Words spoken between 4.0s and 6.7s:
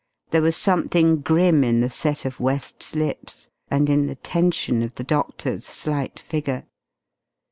the tension of the doctor's slight figure.